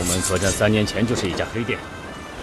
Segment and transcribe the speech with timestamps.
[0.00, 1.77] 龙门客栈三年前就是一家黑店，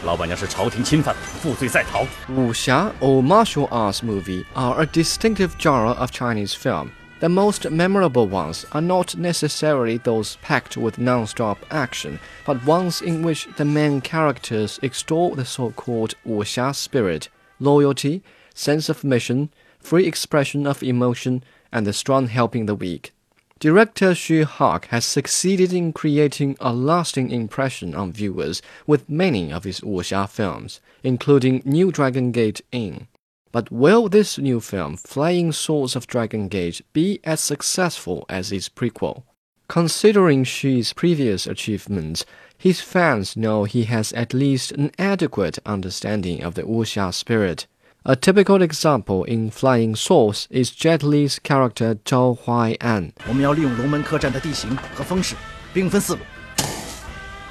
[0.05, 2.05] 老板娘是朝廷钦犯，负罪在逃。
[2.31, 6.91] Wuxia or martial arts movie are a distinctive genre of Chinese film.
[7.21, 13.25] The most memorable ones are not necessarily those packed with non-stop action, but ones in
[13.25, 17.29] which the main characters extol the so-called wuxia spirit,
[17.59, 18.21] loyalty,
[18.55, 19.49] sense of mission,
[19.81, 21.43] free expression of emotion,
[21.73, 23.13] and the strong helping the weak.
[23.61, 29.65] Director Xu Hak has succeeded in creating a lasting impression on viewers with many of
[29.65, 33.09] his wuxia films, including New Dragon Gate Inn.
[33.51, 38.69] But will this new film, Flying Swords of Dragon Gate, be as successful as its
[38.69, 39.25] prequel?
[39.67, 42.25] Considering Xu's previous achievements,
[42.57, 47.67] his fans know he has at least an adequate understanding of the wuxia spirit.
[48.11, 53.13] A typical example in flying Swords is Jet Li's character Zhao Huai'an.
[53.29, 55.35] 我们要利用龙门客栈的地形和风势，
[55.75, 56.21] 兵分四路，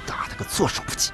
[0.04, 1.12] 打他个措手不及。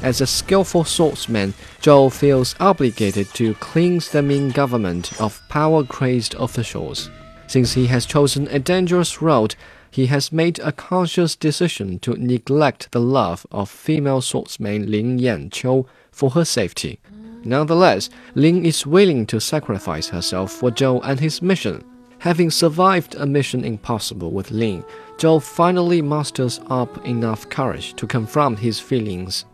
[0.00, 7.08] As a skillful swordsman, Zhou feels obligated to cleanse the Ming government of power-crazed officials.
[7.48, 9.56] Since he has chosen a dangerous road,
[9.90, 15.84] he has made a conscious decision to neglect the love of female swordsman Ling Yanqiu
[16.12, 17.00] for her safety.
[17.43, 21.83] Nonetheless, Lin is willing to sacrifice herself for Zhou and his mission.
[22.19, 24.83] Having survived a mission impossible with Lin,
[25.17, 29.45] Zhou finally musters up enough courage to confront his feelings.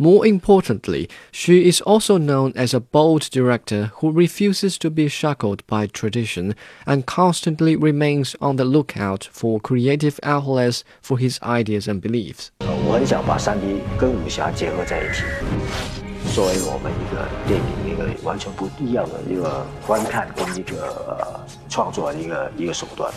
[0.00, 5.66] More importantly, she is also known as a bold director who refuses to be shackled
[5.66, 6.54] by tradition
[6.86, 12.52] and constantly remains on the lookout for creative outlets for his ideas and beliefs.
[12.60, 15.91] 我很想把三 D 跟武侠结合在一起，
[16.34, 23.12] 作为我们一个电影一个完全不一样的一个观看跟一个创作的一个一个手段。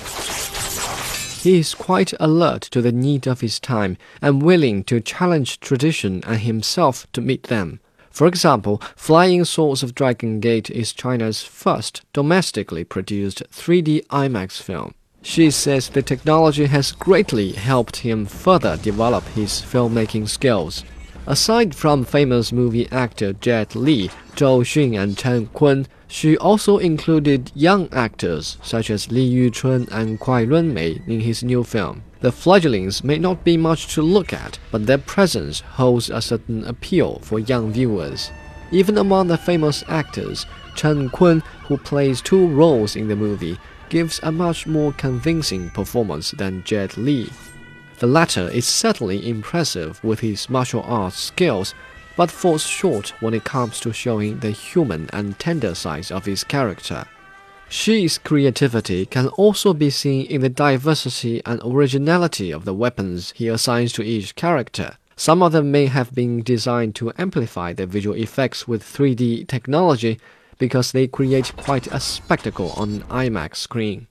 [1.41, 6.21] he is quite alert to the need of his time and willing to challenge tradition
[6.23, 7.79] and himself to meet them.
[8.11, 14.93] For example, Flying Swords of Dragon Gate is China's first domestically produced 3D IMAX film.
[15.23, 20.83] She says the technology has greatly helped him further develop his filmmaking skills.
[21.28, 27.50] Aside from famous movie actor Jet Li, Zhou Xun, and Chen Kun, she also included
[27.52, 32.04] young actors such as Li Yuchun and Kuai Lunmei in his new film.
[32.20, 36.64] The fledglings may not be much to look at, but their presence holds a certain
[36.64, 38.30] appeal for young viewers.
[38.70, 44.20] Even among the famous actors, Chen Kun, who plays two roles in the movie, gives
[44.22, 47.28] a much more convincing performance than Jet Li.
[47.98, 51.74] The latter is certainly impressive with his martial arts skills,
[52.16, 56.44] but falls short when it comes to showing the human and tender sides of his
[56.44, 57.06] character.
[57.68, 63.48] Xi's creativity can also be seen in the diversity and originality of the weapons he
[63.48, 64.98] assigns to each character.
[65.16, 70.20] Some of them may have been designed to amplify the visual effects with 3D technology
[70.58, 74.06] because they create quite a spectacle on an IMAX screen.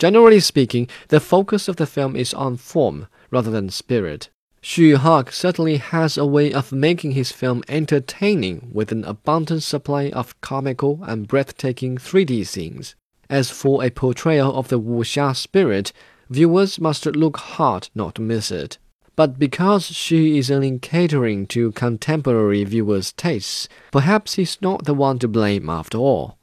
[0.00, 4.30] Generally speaking, the focus of the film is on form rather than spirit.
[4.62, 10.08] Xu Hak certainly has a way of making his film entertaining with an abundant supply
[10.08, 12.94] of comical and breathtaking 3D scenes.
[13.28, 15.92] As for a portrayal of the wuxia spirit,
[16.30, 18.78] viewers must look hard not to miss it.
[19.16, 25.18] But because she is only catering to contemporary viewers' tastes, perhaps he's not the one
[25.18, 26.38] to blame after all.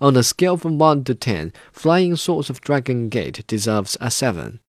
[0.00, 4.60] On a scale from 1 to 10, Flying Swords of Dragon Gate deserves a 7.